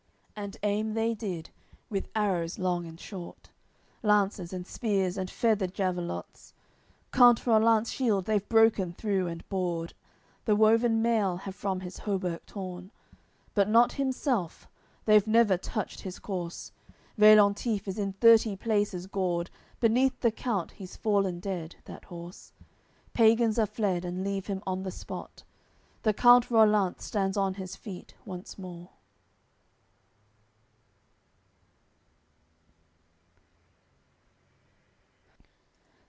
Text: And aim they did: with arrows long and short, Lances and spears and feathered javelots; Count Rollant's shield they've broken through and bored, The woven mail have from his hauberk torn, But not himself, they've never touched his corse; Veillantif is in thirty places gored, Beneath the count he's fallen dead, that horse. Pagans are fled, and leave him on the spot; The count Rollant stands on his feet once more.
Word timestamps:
And 0.33 0.57
aim 0.63 0.95
they 0.95 1.13
did: 1.13 1.51
with 1.91 2.07
arrows 2.15 2.57
long 2.57 2.87
and 2.87 2.99
short, 2.99 3.51
Lances 4.01 4.51
and 4.51 4.65
spears 4.65 5.15
and 5.15 5.29
feathered 5.29 5.71
javelots; 5.75 6.53
Count 7.11 7.45
Rollant's 7.45 7.91
shield 7.91 8.25
they've 8.25 8.49
broken 8.49 8.91
through 8.91 9.27
and 9.27 9.47
bored, 9.49 9.93
The 10.45 10.55
woven 10.55 10.99
mail 10.99 11.37
have 11.37 11.53
from 11.53 11.81
his 11.81 11.99
hauberk 11.99 12.43
torn, 12.47 12.89
But 13.53 13.69
not 13.69 13.91
himself, 13.93 14.67
they've 15.05 15.27
never 15.27 15.57
touched 15.57 15.99
his 16.01 16.17
corse; 16.17 16.71
Veillantif 17.19 17.87
is 17.87 17.99
in 17.99 18.13
thirty 18.13 18.55
places 18.55 19.05
gored, 19.05 19.51
Beneath 19.79 20.21
the 20.21 20.31
count 20.31 20.71
he's 20.71 20.97
fallen 20.97 21.39
dead, 21.39 21.75
that 21.85 22.05
horse. 22.05 22.51
Pagans 23.13 23.59
are 23.59 23.67
fled, 23.67 24.03
and 24.03 24.23
leave 24.23 24.47
him 24.47 24.63
on 24.65 24.81
the 24.81 24.89
spot; 24.91 25.43
The 26.01 26.13
count 26.13 26.49
Rollant 26.49 26.99
stands 26.99 27.37
on 27.37 27.53
his 27.55 27.75
feet 27.75 28.15
once 28.25 28.57
more. 28.57 28.89